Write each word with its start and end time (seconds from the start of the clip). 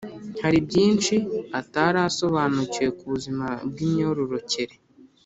hari 0.43 0.57
byinshi 0.67 1.15
atari 1.59 1.97
asobanukiwe 2.09 2.89
ku 2.97 3.03
buzima 3.13 3.47
bw’imyororokere 3.69 4.75